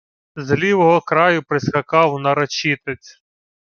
З 0.35 0.51
лівого 0.55 1.01
краю 1.01 1.43
прискакав 1.43 2.19
нарочитець: 2.19 3.21